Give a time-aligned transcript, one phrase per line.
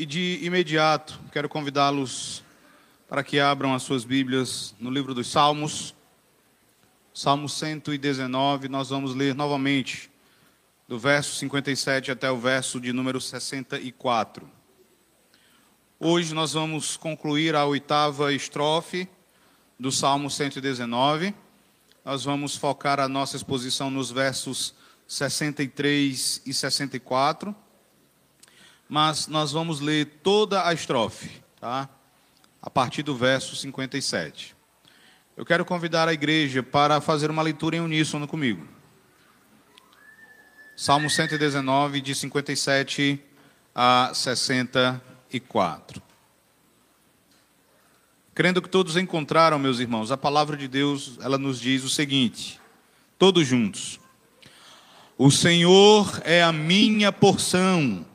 [0.00, 2.44] E de imediato, quero convidá-los
[3.08, 5.92] para que abram as suas Bíblias no livro dos Salmos.
[7.12, 10.08] Salmo 119, nós vamos ler novamente,
[10.86, 14.48] do verso 57 até o verso de número 64.
[15.98, 19.08] Hoje nós vamos concluir a oitava estrofe
[19.80, 21.34] do Salmo 119.
[22.04, 24.76] Nós vamos focar a nossa exposição nos versos
[25.08, 27.52] 63 e 64.
[28.88, 31.88] Mas nós vamos ler toda a estrofe, tá?
[32.62, 34.56] A partir do verso 57.
[35.36, 38.66] Eu quero convidar a igreja para fazer uma leitura em uníssono comigo.
[40.76, 43.20] Salmo 119, de 57
[43.74, 46.02] a 64.
[48.34, 52.60] Crendo que todos encontraram, meus irmãos, a palavra de Deus, ela nos diz o seguinte,
[53.18, 53.98] todos juntos.
[55.16, 58.06] O Senhor é a minha porção.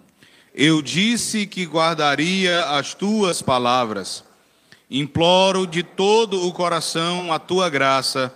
[0.55, 4.23] Eu disse que guardaria as tuas palavras.
[4.89, 8.31] Imploro de todo o coração a tua graça.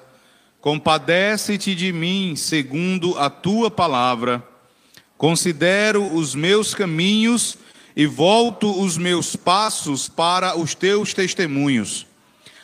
[0.60, 4.44] Compadece-te de mim, segundo a tua palavra.
[5.16, 7.56] Considero os meus caminhos
[7.96, 12.08] e volto os meus passos para os teus testemunhos.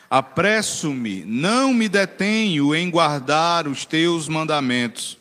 [0.09, 5.15] Apresso-me, não me detenho em guardar os teus mandamentos.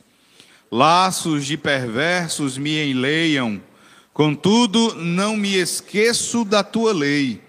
[0.71, 3.61] Laços de perversos me enleiam,
[4.13, 7.41] contudo não me esqueço da tua lei.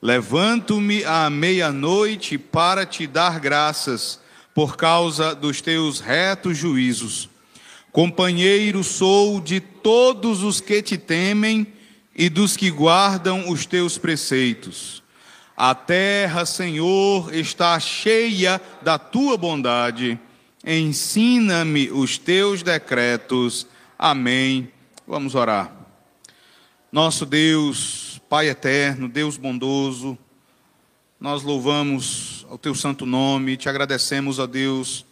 [0.00, 4.20] Levanto-me à meia-noite para te dar graças,
[4.54, 7.28] por causa dos teus retos juízos.
[7.92, 11.66] Companheiro sou de todos os que te temem
[12.14, 15.02] e dos que guardam os teus preceitos.
[15.56, 20.18] A terra, Senhor, está cheia da tua bondade.
[20.64, 23.66] Ensina-me os teus decretos.
[23.98, 24.68] Amém.
[25.06, 25.77] Vamos orar.
[26.90, 30.16] Nosso Deus, Pai eterno, Deus bondoso,
[31.20, 35.04] nós louvamos o teu santo nome, te agradecemos a Deus,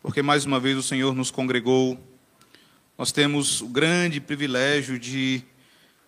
[0.00, 2.00] porque mais uma vez o Senhor nos congregou.
[2.96, 5.44] Nós temos o grande privilégio de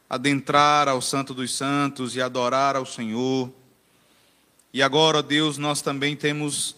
[0.09, 3.53] adentrar ao Santo dos Santos e adorar ao Senhor.
[4.73, 6.75] E agora, Deus, nós também temos,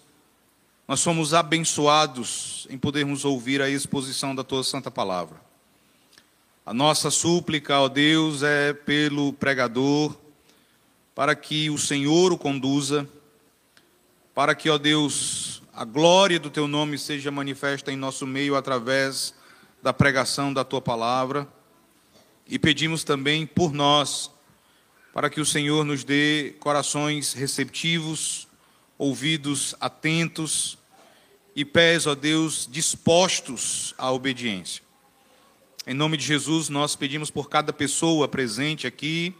[0.88, 5.43] nós somos abençoados em podermos ouvir a exposição da Tua Santa Palavra.
[6.66, 10.16] A nossa súplica, ó Deus, é pelo pregador,
[11.14, 13.06] para que o Senhor o conduza,
[14.34, 19.34] para que, ó Deus, a glória do Teu nome seja manifesta em nosso meio através
[19.82, 21.46] da pregação da Tua palavra.
[22.48, 24.30] E pedimos também por nós,
[25.12, 28.48] para que o Senhor nos dê corações receptivos,
[28.96, 30.78] ouvidos atentos
[31.54, 34.82] e pés, ó Deus, dispostos à obediência.
[35.86, 39.34] Em nome de Jesus, nós pedimos por cada pessoa presente aqui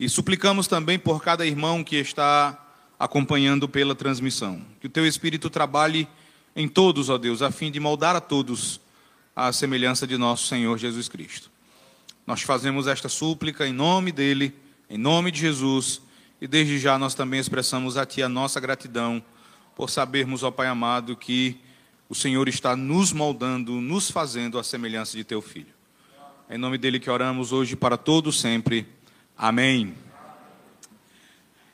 [0.00, 2.58] e suplicamos também por cada irmão que está
[2.98, 4.64] acompanhando pela transmissão.
[4.80, 6.08] Que o teu Espírito trabalhe
[6.56, 8.80] em todos, ó Deus, a fim de moldar a todos
[9.36, 11.50] à semelhança de nosso Senhor Jesus Cristo.
[12.26, 14.54] Nós fazemos esta súplica em nome dele,
[14.88, 16.00] em nome de Jesus,
[16.40, 19.22] e desde já nós também expressamos a Ti a nossa gratidão
[19.76, 21.60] por sabermos, ó Pai amado, que
[22.08, 25.72] o Senhor está nos moldando, nos fazendo a semelhança de Teu Filho.
[26.48, 28.86] É em nome dele que oramos hoje para todos sempre.
[29.36, 29.94] Amém.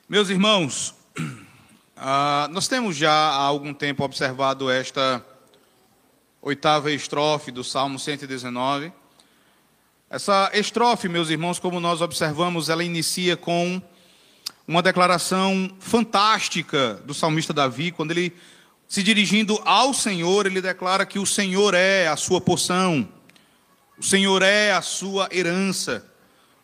[0.08, 0.94] Meus irmãos,
[1.96, 5.24] ah, nós temos já há algum tempo observado esta
[6.42, 8.92] oitava estrofe do Salmo 119.
[10.08, 13.80] Essa estrofe, meus irmãos, como nós observamos, ela inicia com
[14.66, 18.32] uma declaração fantástica do salmista Davi, quando ele,
[18.90, 23.08] se dirigindo ao Senhor, ele declara que o Senhor é a sua porção,
[23.96, 26.04] o Senhor é a sua herança,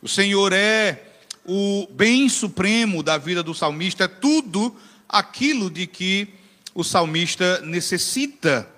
[0.02, 1.04] o Senhor é
[1.44, 4.74] o bem supremo da vida do salmista, é tudo
[5.08, 6.34] aquilo de que
[6.74, 8.68] o salmista necessita.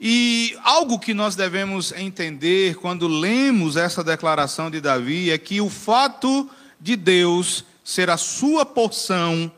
[0.00, 5.68] E algo que nós devemos entender quando lemos essa declaração de Davi é que o
[5.68, 6.48] fato
[6.80, 9.52] de Deus ser a sua porção,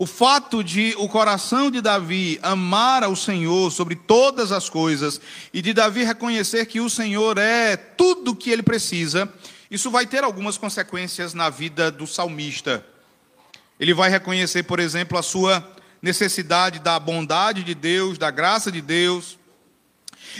[0.00, 5.20] o fato de o coração de Davi amar ao Senhor sobre todas as coisas
[5.52, 9.28] e de Davi reconhecer que o Senhor é tudo o que ele precisa,
[9.68, 12.86] isso vai ter algumas consequências na vida do salmista.
[13.78, 15.68] Ele vai reconhecer, por exemplo, a sua
[16.00, 19.36] necessidade da bondade de Deus, da graça de Deus,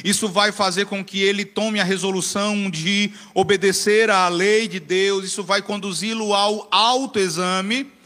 [0.05, 5.25] isso vai fazer com que ele tome a resolução de obedecer à lei de Deus,
[5.25, 7.98] isso vai conduzi-lo ao autoexame,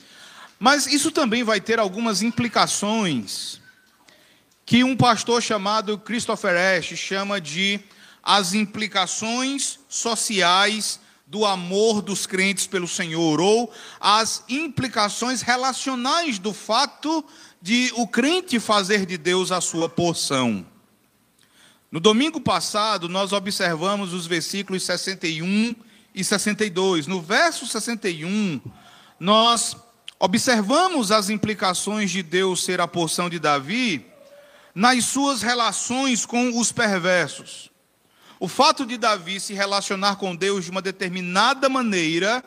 [0.62, 3.60] mas isso também vai ter algumas implicações
[4.64, 7.80] que um pastor chamado Christopher Ash chama de
[8.22, 17.24] as implicações sociais do amor dos crentes pelo Senhor, ou as implicações relacionais do fato
[17.60, 20.64] de o crente fazer de Deus a sua porção.
[21.90, 25.74] No domingo passado, nós observamos os versículos 61
[26.14, 27.08] e 62.
[27.08, 28.60] No verso 61,
[29.18, 29.76] nós
[30.24, 34.06] observamos as implicações de Deus ser a porção de Davi
[34.72, 37.72] nas suas relações com os perversos.
[38.38, 42.40] O fato de Davi se relacionar com Deus de uma determinada maneira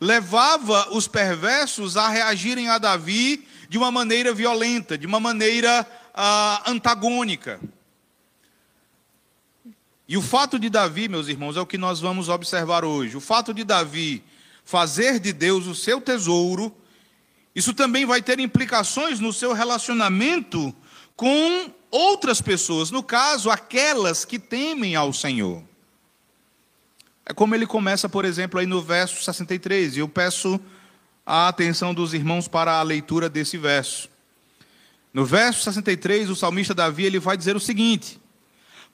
[0.00, 6.62] levava os perversos a reagirem a Davi de uma maneira violenta, de uma maneira ah,
[6.64, 7.60] antagônica.
[10.08, 13.18] E o fato de Davi, meus irmãos, é o que nós vamos observar hoje.
[13.18, 14.24] O fato de Davi
[14.64, 16.74] fazer de Deus o seu tesouro,
[17.54, 20.74] isso também vai ter implicações no seu relacionamento
[21.16, 25.62] com outras pessoas, no caso, aquelas que temem ao Senhor.
[27.26, 30.60] É como ele começa, por exemplo, aí no verso 63, e eu peço
[31.26, 34.08] a atenção dos irmãos para a leitura desse verso.
[35.12, 38.20] No verso 63, o salmista Davi ele vai dizer o seguinte: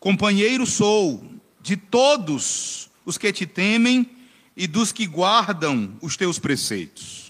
[0.01, 1.25] Companheiro sou
[1.61, 4.11] de todos os que te temem
[4.57, 7.24] e dos que guardam os teus preceitos.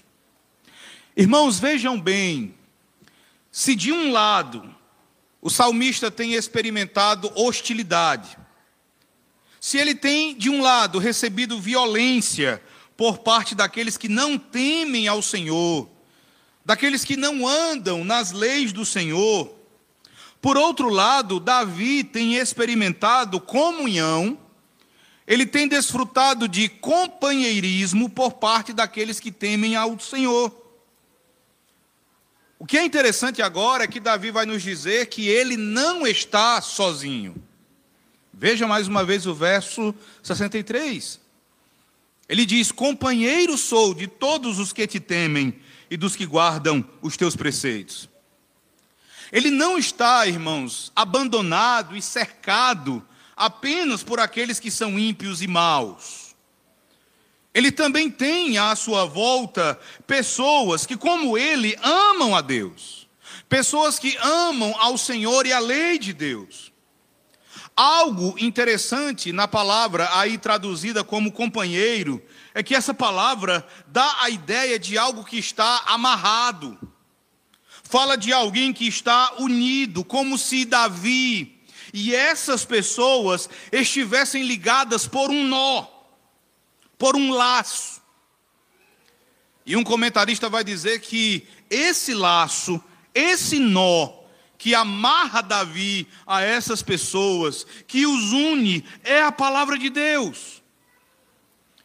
[1.17, 2.53] Irmãos, vejam bem,
[3.49, 4.75] se de um lado
[5.41, 8.37] o salmista tem experimentado hostilidade,
[9.61, 12.61] se ele tem, de um lado, recebido violência
[12.97, 15.89] por parte daqueles que não temem ao Senhor,
[16.65, 19.55] daqueles que não andam nas leis do Senhor,
[20.41, 24.37] por outro lado, Davi tem experimentado comunhão,
[25.25, 30.64] ele tem desfrutado de companheirismo por parte daqueles que temem ao Senhor.
[32.65, 36.59] O que é interessante agora é que Davi vai nos dizer que ele não está
[36.61, 37.35] sozinho.
[38.33, 41.19] Veja mais uma vez o verso 63.
[42.27, 45.53] Ele diz: Companheiro sou de todos os que te temem
[45.91, 48.09] e dos que guardam os teus preceitos.
[49.31, 56.24] Ele não está, irmãos, abandonado e cercado apenas por aqueles que são ímpios e maus.
[57.55, 63.07] Ele também tem à sua volta pessoas que, como ele, amam a Deus,
[63.47, 66.73] pessoas que amam ao Senhor e a lei de Deus.
[67.73, 72.21] Algo interessante na palavra aí traduzida como companheiro
[72.53, 76.77] é que essa palavra dá a ideia de algo que está amarrado.
[77.83, 81.63] Fala de alguém que está unido, como se Davi
[81.93, 85.94] e essas pessoas estivessem ligadas por um nó
[86.97, 88.01] por um laço.
[89.65, 92.81] E um comentarista vai dizer que esse laço,
[93.13, 94.25] esse nó
[94.57, 100.63] que amarra Davi a essas pessoas, que os une, é a palavra de Deus.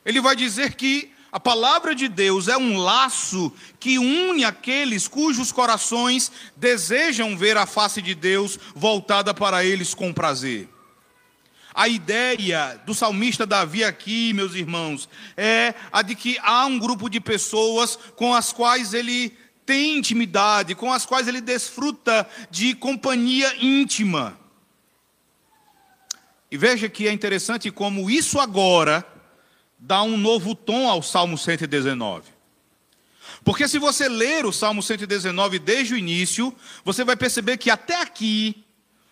[0.05, 5.53] Ele vai dizer que a palavra de Deus é um laço que une aqueles cujos
[5.53, 10.69] corações desejam ver a face de Deus voltada para eles com prazer.
[11.75, 17.09] A ideia do salmista Davi aqui, meus irmãos, é a de que há um grupo
[17.09, 23.55] de pessoas com as quais ele tem intimidade, com as quais ele desfruta de companhia
[23.65, 24.39] íntima.
[26.51, 29.07] E veja que é interessante como isso agora
[29.79, 32.29] dá um novo tom ao Salmo 119.
[33.45, 36.55] Porque se você ler o Salmo 119 desde o início,
[36.85, 38.65] você vai perceber que até aqui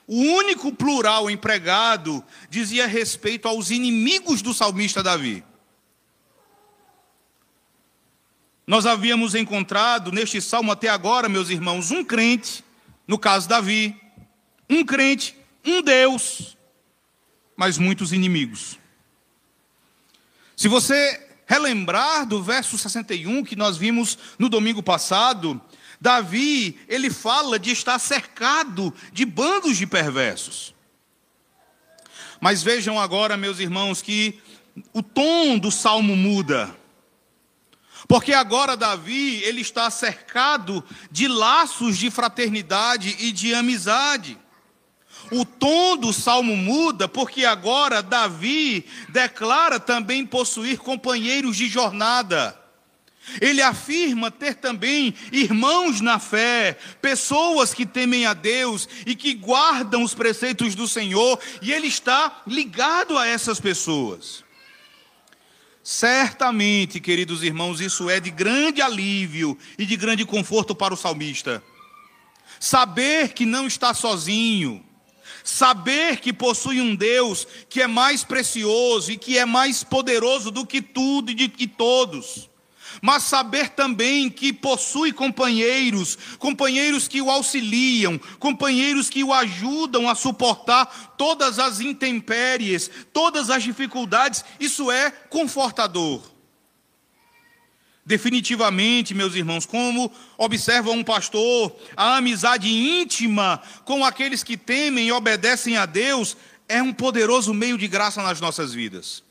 [0.09, 5.45] o único plural empregado dizia respeito aos inimigos do salmista Davi.
[8.67, 12.65] Nós havíamos encontrado neste salmo até agora, meus irmãos, um crente,
[13.07, 13.95] no caso Davi,
[14.69, 16.57] um crente, um Deus,
[17.55, 18.79] mas muitos inimigos.
[20.57, 25.61] Se você relembrar do verso 61 que nós vimos no domingo passado,
[26.01, 30.75] Davi, ele fala de estar cercado de bandos de perversos.
[32.41, 34.41] Mas vejam agora, meus irmãos, que
[34.93, 36.75] o tom do salmo muda.
[38.07, 44.39] Porque agora Davi, ele está cercado de laços de fraternidade e de amizade.
[45.31, 52.58] O tom do salmo muda porque agora Davi declara também possuir companheiros de jornada.
[53.41, 60.03] Ele afirma ter também irmãos na fé, pessoas que temem a Deus e que guardam
[60.03, 64.45] os preceitos do Senhor, e ele está ligado a essas pessoas.
[65.83, 71.63] Certamente, queridos irmãos, isso é de grande alívio e de grande conforto para o salmista.
[72.61, 74.85] Saber que não está sozinho,
[75.43, 80.67] saber que possui um Deus que é mais precioso e que é mais poderoso do
[80.67, 82.48] que tudo e de que todos.
[83.01, 90.15] Mas saber também que possui companheiros, companheiros que o auxiliam, companheiros que o ajudam a
[90.15, 96.23] suportar todas as intempéries, todas as dificuldades, isso é confortador.
[98.09, 105.13] Definitivamente, meus irmãos, como observa um pastor, a amizade íntima com aqueles que temem e
[105.13, 106.35] obedecem a Deus
[106.67, 109.28] é um poderoso meio de graça nas nossas vidas.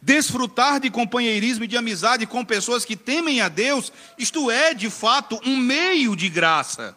[0.00, 4.88] Desfrutar de companheirismo e de amizade com pessoas que temem a Deus, isto é, de
[4.90, 6.96] fato, um meio de graça.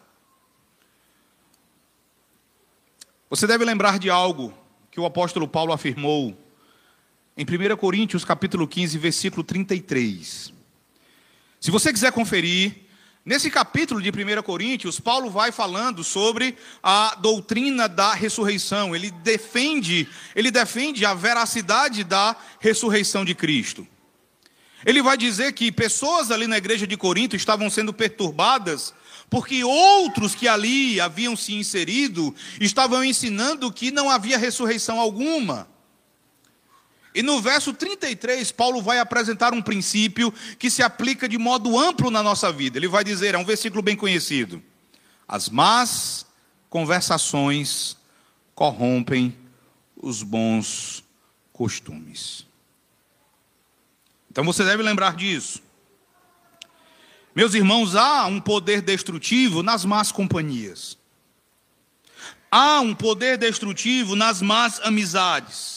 [3.28, 4.54] Você deve lembrar de algo
[4.90, 6.36] que o apóstolo Paulo afirmou
[7.36, 10.54] em 1 Coríntios, capítulo 15, versículo 33.
[11.60, 12.85] Se você quiser conferir,
[13.26, 18.94] nesse capítulo de 1 Coríntios, Paulo vai falando sobre a doutrina da ressurreição.
[18.94, 23.86] Ele defende, ele defende a veracidade da ressurreição de Cristo.
[24.84, 28.94] Ele vai dizer que pessoas ali na igreja de Corinto estavam sendo perturbadas
[29.28, 35.68] porque outros que ali haviam se inserido estavam ensinando que não havia ressurreição alguma.
[37.16, 42.10] E no verso 33, Paulo vai apresentar um princípio que se aplica de modo amplo
[42.10, 42.78] na nossa vida.
[42.78, 44.62] Ele vai dizer, é um versículo bem conhecido:
[45.26, 46.26] As más
[46.68, 47.96] conversações
[48.54, 49.34] corrompem
[49.96, 51.02] os bons
[51.54, 52.44] costumes.
[54.30, 55.62] Então você deve lembrar disso.
[57.34, 60.98] Meus irmãos, há um poder destrutivo nas más companhias.
[62.50, 65.75] Há um poder destrutivo nas más amizades.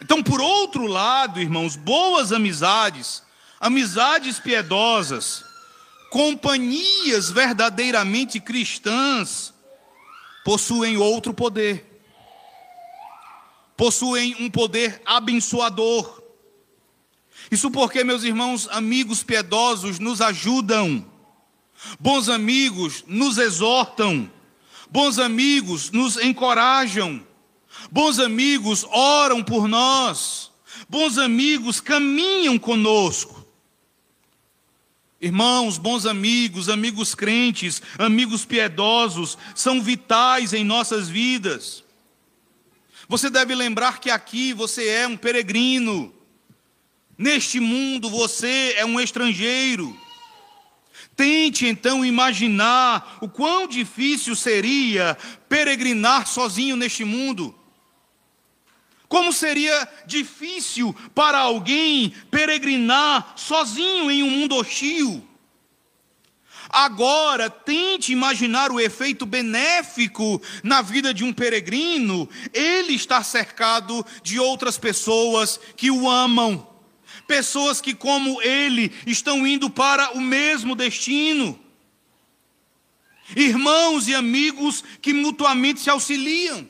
[0.00, 3.22] Então, por outro lado, irmãos, boas amizades,
[3.60, 5.44] amizades piedosas,
[6.10, 9.54] companhias verdadeiramente cristãs,
[10.44, 11.84] possuem outro poder.
[13.76, 16.22] Possuem um poder abençoador.
[17.50, 21.04] Isso porque, meus irmãos, amigos piedosos nos ajudam,
[22.00, 24.30] bons amigos nos exortam,
[24.90, 27.24] bons amigos nos encorajam,
[27.90, 30.50] Bons amigos oram por nós.
[30.88, 33.46] Bons amigos caminham conosco.
[35.20, 41.82] Irmãos, bons amigos, amigos crentes, amigos piedosos, são vitais em nossas vidas.
[43.08, 46.12] Você deve lembrar que aqui você é um peregrino.
[47.16, 49.98] Neste mundo você é um estrangeiro.
[51.16, 55.16] Tente então imaginar o quão difícil seria
[55.48, 57.54] peregrinar sozinho neste mundo.
[59.08, 65.26] Como seria difícil para alguém peregrinar sozinho em um mundo hostil.
[66.68, 72.28] Agora, tente imaginar o efeito benéfico na vida de um peregrino.
[72.52, 76.66] Ele está cercado de outras pessoas que o amam,
[77.26, 81.58] pessoas que, como ele, estão indo para o mesmo destino.
[83.34, 86.68] Irmãos e amigos que mutuamente se auxiliam.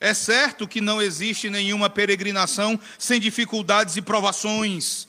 [0.00, 5.08] É certo que não existe nenhuma peregrinação sem dificuldades e provações.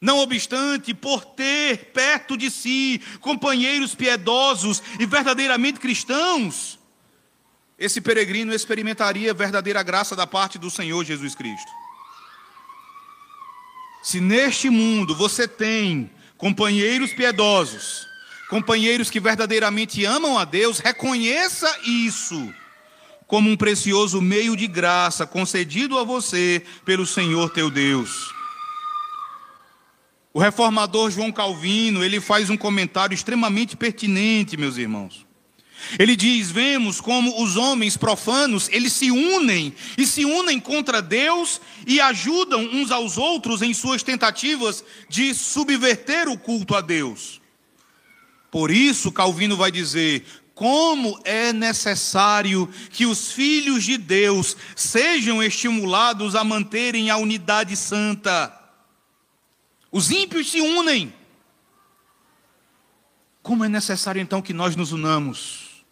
[0.00, 6.78] Não obstante, por ter perto de si companheiros piedosos e verdadeiramente cristãos,
[7.78, 11.70] esse peregrino experimentaria verdadeira graça da parte do Senhor Jesus Cristo.
[14.02, 18.06] Se neste mundo você tem companheiros piedosos,
[18.48, 22.54] companheiros que verdadeiramente amam a Deus, reconheça isso
[23.26, 28.34] como um precioso meio de graça concedido a você pelo Senhor teu Deus.
[30.32, 35.24] O reformador João Calvino, ele faz um comentário extremamente pertinente, meus irmãos.
[35.98, 41.60] Ele diz: "Vemos como os homens profanos, eles se unem e se unem contra Deus
[41.86, 47.40] e ajudam uns aos outros em suas tentativas de subverter o culto a Deus."
[48.50, 50.24] Por isso, Calvino vai dizer:
[50.56, 58.58] como é necessário que os filhos de Deus sejam estimulados a manterem a unidade santa.
[59.92, 61.12] Os ímpios se unem.
[63.42, 65.84] Como é necessário então que nós nos unamos,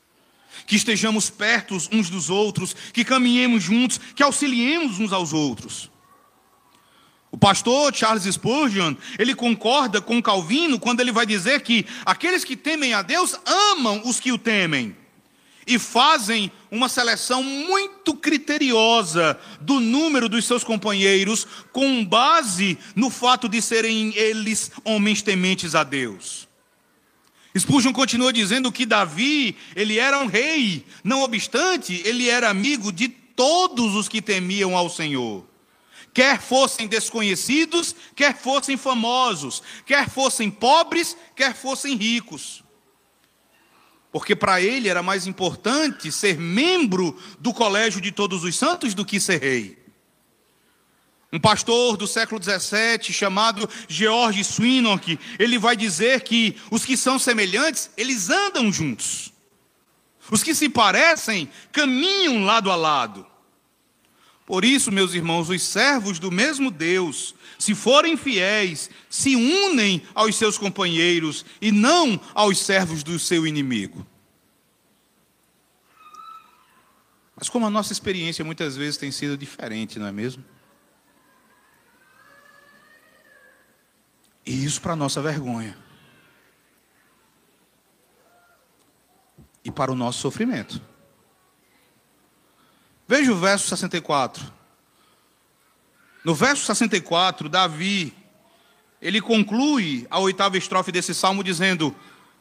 [0.67, 5.91] que estejamos perto uns dos outros, que caminhemos juntos, que auxiliemos uns aos outros.
[7.35, 12.55] O pastor Charles Spurgeon, ele concorda com Calvino quando ele vai dizer que aqueles que
[12.55, 14.97] temem a Deus amam os que o temem
[15.67, 23.49] e fazem uma seleção muito criteriosa do número dos seus companheiros com base no fato
[23.49, 26.47] de serem eles homens tementes a Deus.
[27.59, 33.09] Spurgeon continua dizendo que Davi, ele era um rei, não obstante, ele era amigo de
[33.09, 35.53] todos os que temiam ao Senhor.
[36.15, 42.63] Quer fossem desconhecidos, quer fossem famosos, quer fossem pobres, quer fossem ricos.
[44.13, 49.05] Porque para ele era mais importante ser membro do colégio de todos os santos do
[49.05, 49.85] que ser rei.
[51.33, 57.19] Um pastor do século XVII chamado George Swinnock, ele vai dizer que os que são
[57.19, 59.33] semelhantes, eles andam juntos.
[60.31, 63.34] Os que se parecem, caminham lado a lado.
[64.47, 70.37] Por isso, meus irmãos, os servos do mesmo Deus, se forem fiéis, se unem aos
[70.37, 74.07] seus companheiros e não aos servos do seu inimigo.
[77.35, 80.45] Mas como a nossa experiência muitas vezes tem sido diferente, não é mesmo?
[84.47, 85.77] E isso para nossa vergonha.
[89.65, 90.81] E para o nosso sofrimento.
[93.17, 94.45] Veja o verso 64.
[96.25, 98.13] No verso 64, Davi,
[99.01, 101.95] ele conclui a oitava estrofe desse salmo dizendo: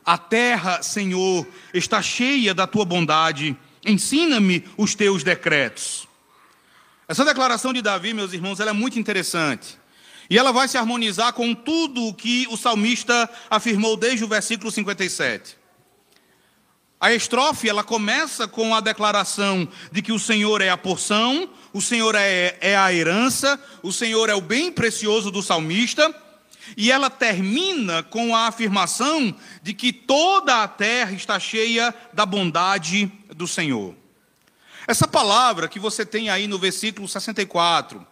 [0.04, 6.08] A terra, Senhor, está cheia da tua bondade, ensina-me os teus decretos.
[7.08, 9.78] Essa declaração de Davi, meus irmãos, ela é muito interessante.
[10.28, 14.72] E ela vai se harmonizar com tudo o que o salmista afirmou desde o versículo
[14.72, 15.56] 57.
[17.04, 21.82] A estrofe ela começa com a declaração de que o Senhor é a porção, o
[21.82, 26.16] Senhor é, é a herança, o Senhor é o bem precioso do salmista,
[26.78, 33.12] e ela termina com a afirmação de que toda a terra está cheia da bondade
[33.36, 33.94] do Senhor.
[34.88, 38.08] Essa palavra que você tem aí no versículo 64,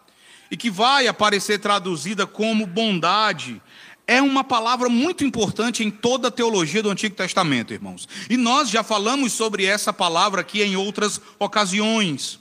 [0.51, 3.61] e que vai aparecer traduzida como bondade,
[4.11, 8.09] é uma palavra muito importante em toda a teologia do Antigo Testamento, irmãos.
[8.29, 12.37] E nós já falamos sobre essa palavra aqui em outras ocasiões.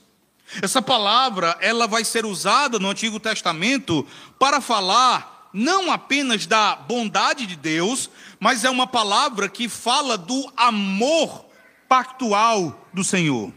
[0.61, 4.05] Essa palavra, ela vai ser usada no Antigo Testamento
[4.37, 10.53] para falar não apenas da bondade de Deus, mas é uma palavra que fala do
[10.57, 11.47] amor
[11.89, 13.53] pactual do Senhor.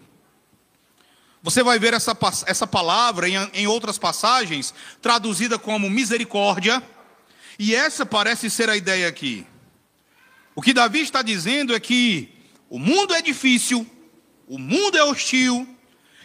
[1.42, 6.82] Você vai ver essa, essa palavra em, em outras passagens, traduzida como misericórdia,
[7.58, 9.46] e essa parece ser a ideia aqui.
[10.56, 12.30] O que Davi está dizendo é que
[12.70, 13.86] o mundo é difícil,
[14.48, 15.68] o mundo é hostil,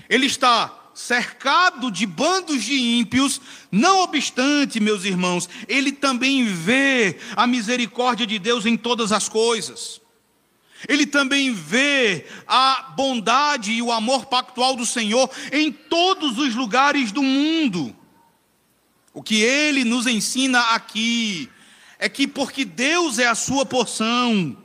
[0.09, 7.47] ele está cercado de bandos de ímpios, não obstante, meus irmãos, ele também vê a
[7.47, 10.01] misericórdia de Deus em todas as coisas.
[10.89, 17.11] Ele também vê a bondade e o amor pactual do Senhor em todos os lugares
[17.11, 17.97] do mundo.
[19.19, 21.51] O que ele nos ensina aqui
[21.99, 24.57] é que, porque Deus é a sua porção,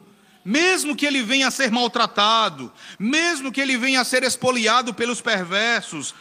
[0.46, 5.22] mesmo que ele venha a ser maltratado, mesmo que ele venha a ser expoliado pelos
[5.22, 6.13] perversos,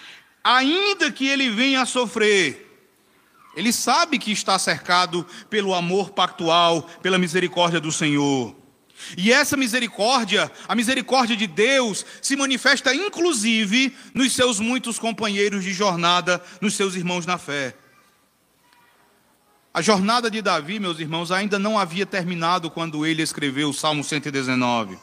[0.42, 2.88] ainda que ele venha a sofrer,
[3.54, 8.56] ele sabe que está cercado pelo amor pactual, pela misericórdia do Senhor.
[9.14, 15.74] E essa misericórdia, a misericórdia de Deus, se manifesta inclusive nos seus muitos companheiros de
[15.74, 17.76] jornada, nos seus irmãos na fé.
[19.74, 24.04] A jornada de Davi, meus irmãos, ainda não havia terminado quando ele escreveu o Salmo
[24.04, 24.98] 119.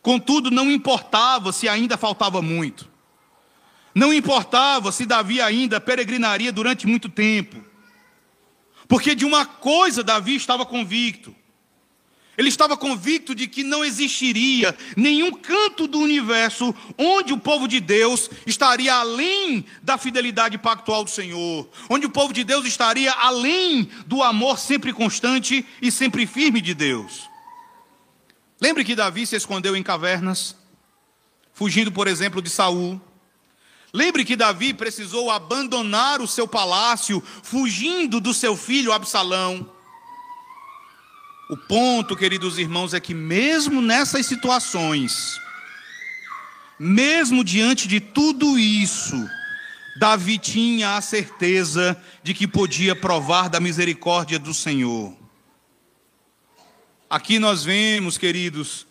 [0.00, 2.88] Contudo, não importava se ainda faltava muito.
[3.94, 7.62] Não importava se Davi ainda peregrinaria durante muito tempo.
[8.88, 11.34] Porque de uma coisa Davi estava convicto:
[12.36, 17.80] ele estava convicto de que não existiria nenhum canto do universo onde o povo de
[17.80, 23.88] Deus estaria além da fidelidade pactual do Senhor, onde o povo de Deus estaria além
[24.06, 27.28] do amor sempre constante e sempre firme de Deus.
[28.60, 30.56] Lembre que Davi se escondeu em cavernas,
[31.52, 33.00] fugindo, por exemplo, de Saul.
[33.92, 39.73] Lembre que Davi precisou abandonar o seu palácio, fugindo do seu filho Absalão.
[41.48, 45.38] O ponto, queridos irmãos, é que mesmo nessas situações,
[46.78, 49.28] mesmo diante de tudo isso,
[49.96, 55.14] Davi tinha a certeza de que podia provar da misericórdia do Senhor.
[57.10, 58.86] Aqui nós vemos, queridos,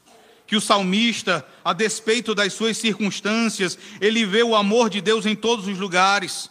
[0.46, 5.36] que o salmista, a despeito das suas circunstâncias, ele vê o amor de Deus em
[5.36, 6.50] todos os lugares.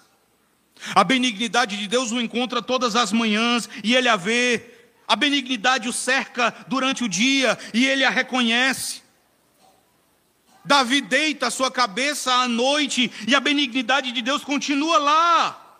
[0.94, 4.71] A benignidade de Deus o encontra todas as manhãs e ele a vê
[5.12, 9.02] a benignidade o cerca durante o dia e ele a reconhece.
[10.64, 15.76] Davi deita a sua cabeça à noite e a benignidade de Deus continua lá.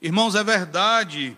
[0.00, 1.36] Irmãos, é verdade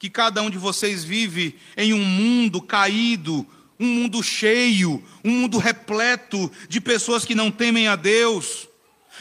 [0.00, 3.46] que cada um de vocês vive em um mundo caído,
[3.78, 8.66] um mundo cheio, um mundo repleto de pessoas que não temem a Deus,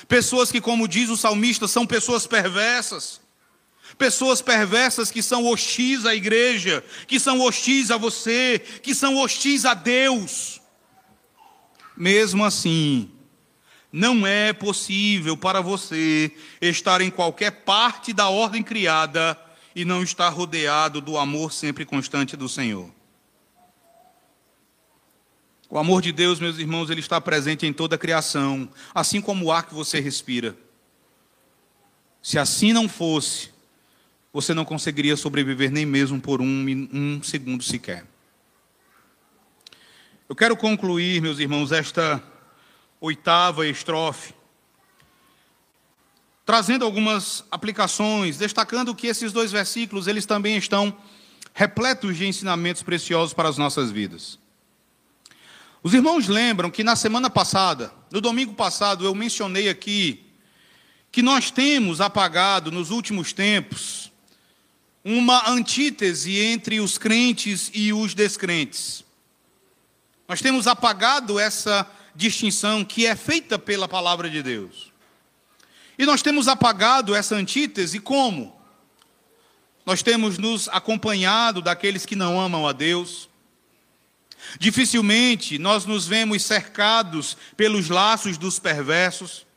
[0.07, 3.21] pessoas que, como diz o salmista, são pessoas perversas,
[3.97, 9.65] pessoas perversas que são hostis à igreja, que são hostis a você, que são hostis
[9.65, 10.61] a Deus.
[11.95, 13.09] Mesmo assim,
[13.91, 16.31] não é possível para você
[16.61, 19.39] estar em qualquer parte da ordem criada
[19.75, 22.91] e não estar rodeado do amor sempre constante do Senhor.
[25.69, 29.45] O amor de Deus, meus irmãos, ele está presente em toda a criação, assim como
[29.45, 30.55] o ar que você respira.
[32.21, 33.49] Se assim não fosse,
[34.37, 38.05] você não conseguiria sobreviver nem mesmo por um, um segundo sequer.
[40.29, 42.21] Eu quero concluir, meus irmãos, esta
[43.01, 44.35] oitava estrofe
[46.45, 50.95] trazendo algumas aplicações, destacando que esses dois versículos, eles também estão
[51.51, 54.37] repletos de ensinamentos preciosos para as nossas vidas.
[55.81, 60.25] Os irmãos lembram que na semana passada, no domingo passado, eu mencionei aqui
[61.11, 64.11] que nós temos apagado nos últimos tempos
[65.09, 69.05] uma antítese entre os crentes e os descrentes.
[70.27, 74.91] Nós temos apagado essa distinção que é feita pela palavra de Deus.
[75.97, 78.53] E nós temos apagado essa antítese como?
[79.85, 83.29] Nós temos nos acompanhado daqueles que não amam a Deus.
[84.59, 89.47] Dificilmente nós nos vemos cercados pelos laços dos perversos.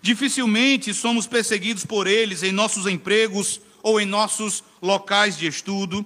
[0.00, 6.04] Dificilmente somos perseguidos por eles em nossos empregos ou em nossos locais de estudo.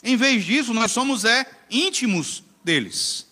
[0.00, 3.26] Em vez disso, nós somos é íntimos deles.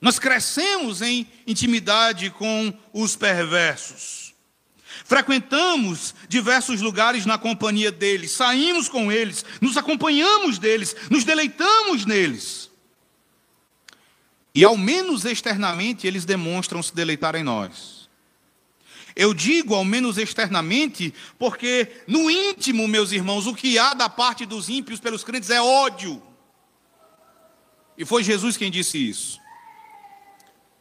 [0.00, 4.32] Nós crescemos em intimidade com os perversos.
[5.04, 12.70] Frequentamos diversos lugares na companhia deles, saímos com eles, nos acompanhamos deles, nos deleitamos neles.
[14.54, 17.95] E ao menos externamente eles demonstram se deleitar em nós.
[19.16, 24.44] Eu digo ao menos externamente, porque no íntimo, meus irmãos, o que há da parte
[24.44, 26.22] dos ímpios pelos crentes é ódio.
[27.96, 29.40] E foi Jesus quem disse isso.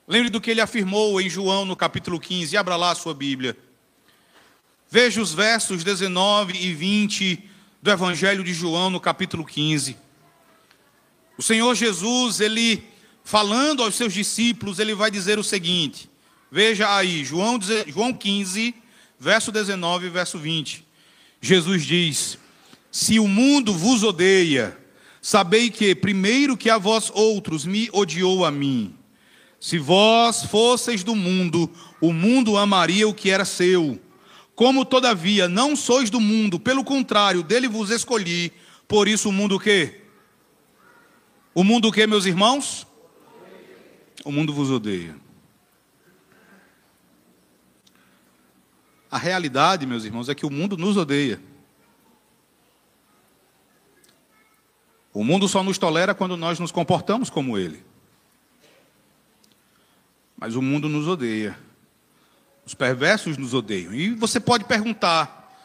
[0.06, 2.58] Lembre do que ele afirmou em João no capítulo 15.
[2.58, 3.58] Abra lá a sua Bíblia.
[4.92, 7.50] Veja os versos 19 e 20
[7.82, 9.98] do Evangelho de João no capítulo 15.
[11.38, 12.84] O Senhor Jesus, ele
[13.24, 16.10] falando aos seus discípulos, ele vai dizer o seguinte:
[16.52, 18.74] Veja aí, João, João 15,
[19.20, 20.86] verso 19 e verso 20.
[21.42, 22.38] Jesus diz:
[22.92, 24.78] Se o mundo vos odeia,
[25.22, 28.96] sabei que primeiro que a vós outros me odiou a mim.
[29.60, 34.00] Se vós fosseis do mundo, o mundo amaria o que era seu.
[34.54, 38.54] Como todavia não sois do mundo, pelo contrário, dele vos escolhi,
[38.88, 40.02] por isso o mundo o quê?
[41.54, 42.86] O mundo o quê, meus irmãos?
[44.24, 45.16] O mundo vos odeia.
[49.16, 51.40] A realidade, meus irmãos, é que o mundo nos odeia.
[55.14, 57.84] O mundo só nos tolera quando nós nos comportamos como ele
[60.38, 61.58] mas o mundo nos odeia.
[62.66, 63.94] Os perversos nos odeiam.
[63.94, 65.58] E você pode perguntar: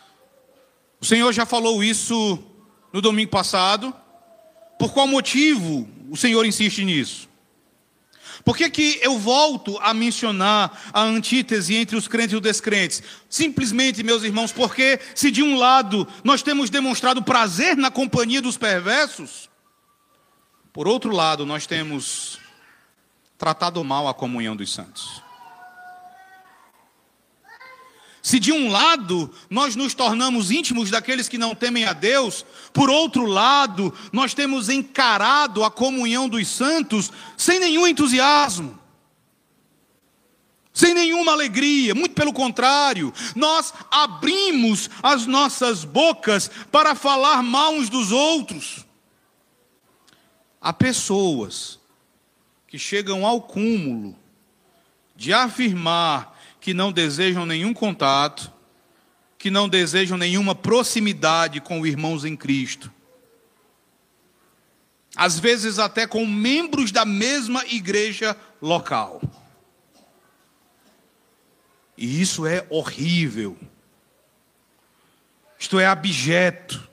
[1.01, 2.39] o Senhor já falou isso
[2.93, 3.95] no domingo passado?
[4.79, 7.29] Por qual motivo o Senhor insiste nisso?
[8.45, 13.03] Por que, que eu volto a mencionar a antítese entre os crentes e os descrentes?
[13.29, 18.57] Simplesmente, meus irmãos, porque se de um lado nós temos demonstrado prazer na companhia dos
[18.57, 19.49] perversos,
[20.73, 22.39] por outro lado nós temos
[23.37, 25.23] tratado mal a comunhão dos santos.
[28.23, 32.91] Se de um lado nós nos tornamos íntimos daqueles que não temem a Deus, por
[32.91, 38.79] outro lado, nós temos encarado a comunhão dos santos sem nenhum entusiasmo,
[40.73, 47.89] sem nenhuma alegria, muito pelo contrário, nós abrimos as nossas bocas para falar mal uns
[47.89, 48.87] dos outros.
[50.61, 51.79] Há pessoas
[52.69, 54.15] que chegam ao cúmulo
[55.17, 58.53] de afirmar que não desejam nenhum contato,
[59.39, 62.93] que não desejam nenhuma proximidade com irmãos em Cristo.
[65.17, 69.21] Às vezes até com membros da mesma igreja local.
[71.97, 73.57] E isso é horrível.
[75.59, 76.89] Isto é abjeto.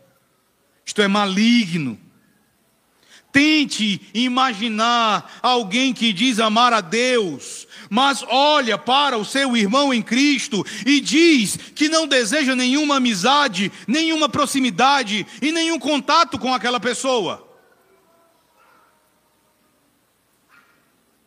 [0.85, 1.99] Isto é maligno
[3.37, 10.01] tente imaginar alguém que diz amar a Deus, mas olha para o seu irmão em
[10.01, 16.79] Cristo e diz que não deseja nenhuma amizade, nenhuma proximidade e nenhum contato com aquela
[16.79, 17.47] pessoa.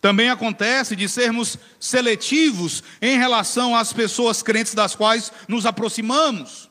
[0.00, 6.69] Também acontece de sermos seletivos em relação às pessoas crentes das quais nos aproximamos.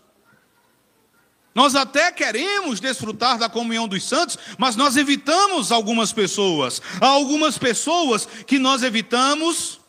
[1.53, 6.81] Nós até queremos desfrutar da comunhão dos santos, mas nós evitamos algumas pessoas.
[7.01, 9.79] Há algumas pessoas que nós evitamos,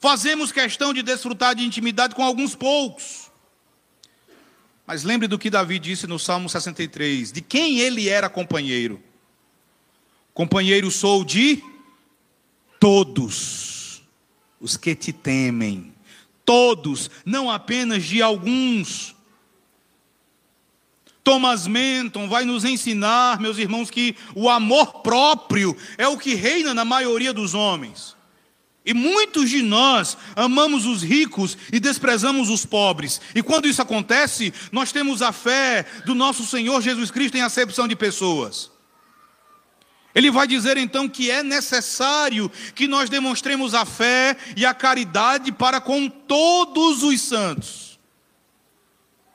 [0.00, 3.30] fazemos questão de desfrutar de intimidade com alguns poucos.
[4.86, 9.02] Mas lembre do que Davi disse no Salmo 63, de quem ele era companheiro.
[10.32, 11.62] Companheiro sou de
[12.80, 14.02] todos
[14.60, 15.94] os que te temem,
[16.44, 19.14] todos, não apenas de alguns.
[21.24, 26.74] Thomas Menton vai nos ensinar, meus irmãos, que o amor próprio é o que reina
[26.74, 28.14] na maioria dos homens.
[28.84, 33.22] E muitos de nós amamos os ricos e desprezamos os pobres.
[33.34, 37.88] E quando isso acontece, nós temos a fé do nosso Senhor Jesus Cristo em acepção
[37.88, 38.70] de pessoas.
[40.14, 45.50] Ele vai dizer então que é necessário que nós demonstremos a fé e a caridade
[45.50, 47.98] para com todos os santos,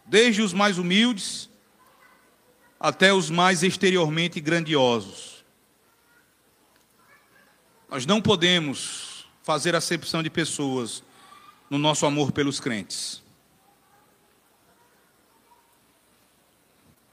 [0.06, 1.49] desde os mais humildes
[2.80, 5.44] até os mais exteriormente grandiosos.
[7.90, 11.04] Nós não podemos fazer acepção de pessoas
[11.70, 13.22] no nosso amor pelos crentes.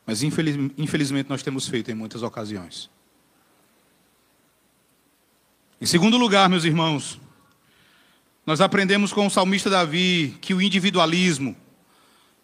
[0.07, 2.89] Mas infelizmente nós temos feito em muitas ocasiões.
[5.81, 7.21] Em segundo lugar, meus irmãos,
[8.47, 11.57] nós aprendemos com o salmista Davi que o individualismo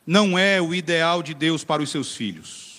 [0.05, 2.72] não é o ideal de Deus para os seus filhos.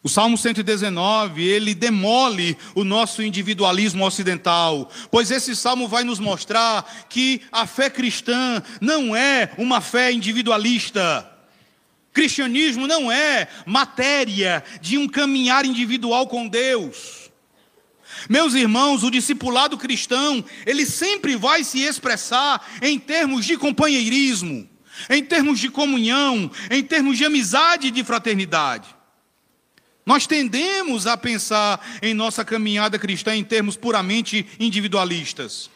[0.00, 7.06] O Salmo 119, ele demole o nosso individualismo ocidental, pois esse salmo vai nos mostrar
[7.08, 11.28] que a fé cristã não é uma fé individualista.
[12.12, 17.28] Cristianismo não é matéria de um caminhar individual com Deus.
[18.28, 24.68] Meus irmãos, o discipulado cristão, ele sempre vai se expressar em termos de companheirismo,
[25.10, 28.97] em termos de comunhão, em termos de amizade e de fraternidade.
[30.08, 35.68] Nós tendemos a pensar em nossa caminhada cristã em termos puramente individualistas.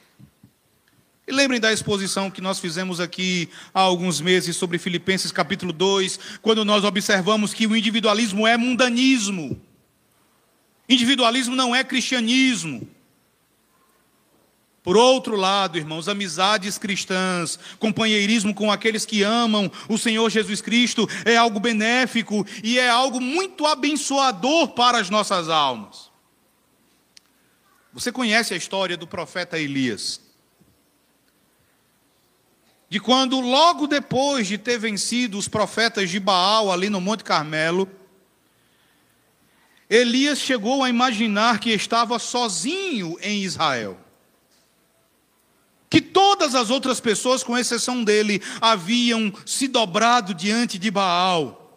[1.28, 6.18] E lembrem da exposição que nós fizemos aqui há alguns meses sobre Filipenses capítulo 2,
[6.40, 9.60] quando nós observamos que o individualismo é mundanismo.
[10.88, 12.88] Individualismo não é cristianismo.
[14.82, 21.08] Por outro lado, irmãos, amizades cristãs, companheirismo com aqueles que amam o Senhor Jesus Cristo
[21.24, 26.10] é algo benéfico e é algo muito abençoador para as nossas almas.
[27.92, 30.20] Você conhece a história do profeta Elias?
[32.88, 37.88] De quando, logo depois de ter vencido os profetas de Baal ali no Monte Carmelo,
[39.88, 43.98] Elias chegou a imaginar que estava sozinho em Israel.
[46.12, 51.76] Todas as outras pessoas, com exceção dele, haviam se dobrado diante de Baal.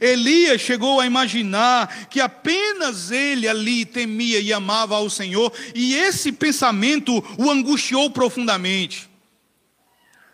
[0.00, 6.32] Elias chegou a imaginar que apenas ele ali temia e amava ao Senhor, e esse
[6.32, 9.08] pensamento o angustiou profundamente.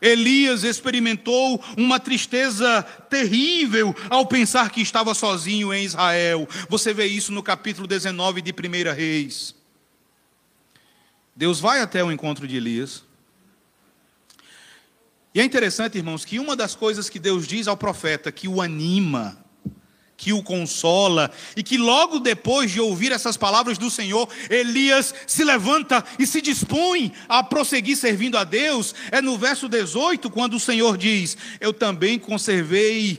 [0.01, 6.49] Elias experimentou uma tristeza terrível ao pensar que estava sozinho em Israel.
[6.69, 9.62] Você vê isso no capítulo 19 de 1 Reis.
[11.35, 13.05] Deus vai até o encontro de Elias.
[15.35, 18.61] E é interessante, irmãos, que uma das coisas que Deus diz ao profeta que o
[18.61, 19.42] anima
[20.23, 25.43] que o consola, e que logo depois de ouvir essas palavras do Senhor, Elias se
[25.43, 28.95] levanta e se dispõe a prosseguir servindo a Deus.
[29.11, 33.19] É no verso 18, quando o Senhor diz: Eu também conservei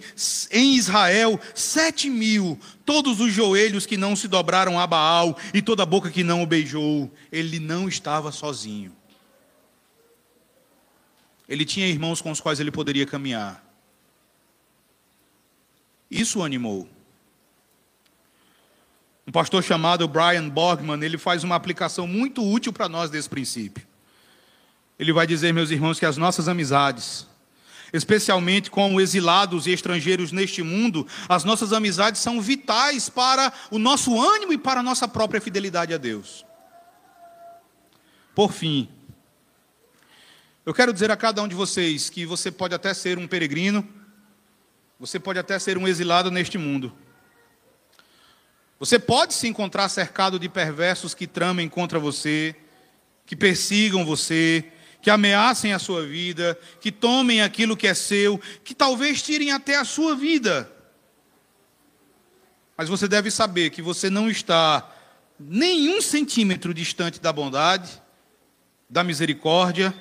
[0.49, 5.83] em Israel sete mil, todos os joelhos que não se dobraram a Baal e toda
[5.83, 7.11] a boca que não o beijou.
[7.29, 8.95] Ele não estava sozinho.
[11.49, 13.61] Ele tinha irmãos com os quais ele poderia caminhar.
[16.09, 16.92] Isso o animou.
[19.25, 23.85] Um pastor chamado Brian Borgman, ele faz uma aplicação muito útil para nós desse princípio.
[24.99, 27.25] Ele vai dizer, meus irmãos, que as nossas amizades,
[27.91, 34.19] especialmente com exilados e estrangeiros neste mundo, as nossas amizades são vitais para o nosso
[34.21, 36.45] ânimo e para a nossa própria fidelidade a Deus.
[38.35, 38.89] Por fim,
[40.65, 43.87] eu quero dizer a cada um de vocês que você pode até ser um peregrino,
[44.99, 46.93] você pode até ser um exilado neste mundo,
[48.83, 52.53] Você pode se encontrar cercado de perversos que tramem contra você,
[53.25, 54.65] que persigam você,
[55.01, 59.77] que ameacem a sua vida, que tomem aquilo que é seu, que talvez tirem até
[59.77, 60.69] a sua vida.
[62.75, 64.93] Mas você deve saber que você não está
[65.39, 67.89] nenhum centímetro distante da bondade,
[68.89, 69.95] da misericórdia,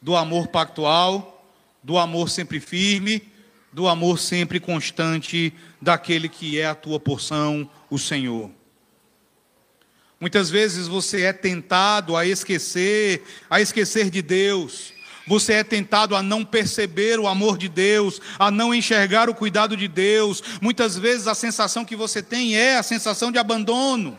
[0.00, 1.44] do amor pactual,
[1.82, 3.20] do amor sempre firme,
[3.72, 8.50] do amor sempre constante daquele que é a tua porção, o Senhor.
[10.20, 14.92] Muitas vezes você é tentado a esquecer, a esquecer de Deus.
[15.28, 19.76] Você é tentado a não perceber o amor de Deus, a não enxergar o cuidado
[19.76, 20.42] de Deus.
[20.60, 24.18] Muitas vezes a sensação que você tem é a sensação de abandono.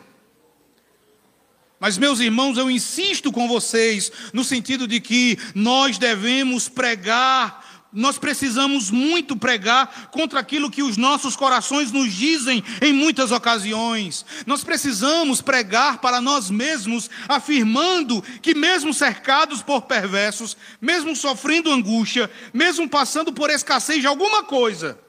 [1.79, 8.19] Mas, meus irmãos, eu insisto com vocês no sentido de que nós devemos pregar nós
[8.19, 14.25] precisamos muito pregar contra aquilo que os nossos corações nos dizem em muitas ocasiões.
[14.45, 22.29] Nós precisamos pregar para nós mesmos, afirmando que, mesmo cercados por perversos, mesmo sofrendo angústia,
[22.53, 24.99] mesmo passando por escassez de alguma coisa,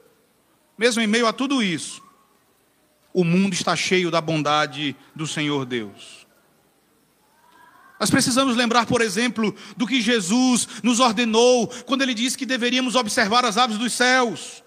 [0.77, 2.01] mesmo em meio a tudo isso,
[3.13, 6.20] o mundo está cheio da bondade do Senhor Deus.
[8.01, 12.95] Nós precisamos lembrar, por exemplo, do que Jesus nos ordenou quando ele disse que deveríamos
[12.95, 14.63] observar as aves dos céus.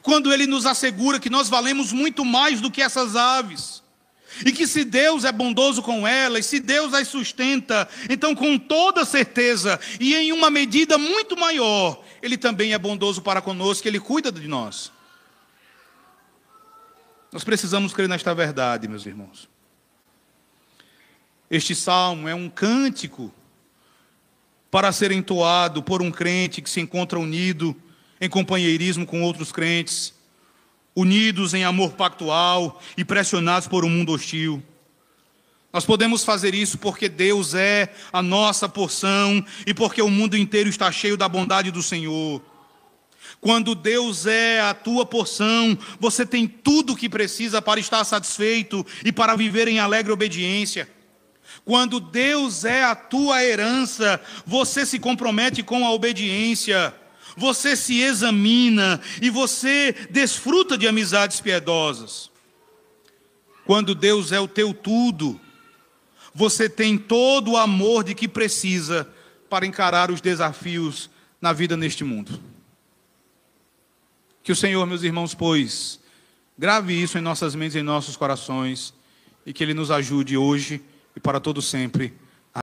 [0.00, 3.82] Quando ele nos assegura que nós valemos muito mais do que essas aves.
[4.46, 9.04] E que se Deus é bondoso com elas, se Deus as sustenta, então com toda
[9.04, 14.30] certeza e em uma medida muito maior, Ele também é bondoso para conosco, Ele cuida
[14.30, 14.92] de nós.
[17.32, 19.50] Nós precisamos crer nesta verdade, meus irmãos.
[21.50, 23.34] Este salmo é um cântico
[24.70, 27.74] para ser entoado por um crente que se encontra unido
[28.20, 30.14] em companheirismo com outros crentes,
[30.94, 34.62] unidos em amor pactual e pressionados por um mundo hostil.
[35.72, 40.68] Nós podemos fazer isso porque Deus é a nossa porção e porque o mundo inteiro
[40.68, 42.40] está cheio da bondade do Senhor.
[43.40, 48.86] Quando Deus é a tua porção, você tem tudo o que precisa para estar satisfeito
[49.04, 50.88] e para viver em alegre obediência.
[51.70, 56.92] Quando Deus é a tua herança, você se compromete com a obediência,
[57.36, 62.28] você se examina e você desfruta de amizades piedosas.
[63.64, 65.40] Quando Deus é o teu tudo,
[66.34, 69.08] você tem todo o amor de que precisa
[69.48, 71.08] para encarar os desafios
[71.40, 72.42] na vida neste mundo.
[74.42, 76.00] Que o Senhor, meus irmãos, pois,
[76.58, 78.92] grave isso em nossas mentes e em nossos corações
[79.46, 80.82] e que Ele nos ajude hoje
[81.20, 82.14] e para todo sempre.